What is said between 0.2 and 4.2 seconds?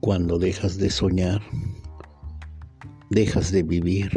dejas de soñar, dejas de vivir.